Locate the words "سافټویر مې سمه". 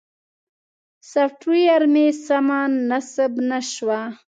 1.11-2.59